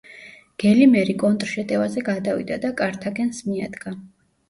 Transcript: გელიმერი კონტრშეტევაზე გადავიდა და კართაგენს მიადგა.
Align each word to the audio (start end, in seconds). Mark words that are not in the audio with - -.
გელიმერი 0.63 1.15
კონტრშეტევაზე 1.25 2.07
გადავიდა 2.09 2.61
და 2.67 2.75
კართაგენს 2.83 3.47
მიადგა. 3.55 3.99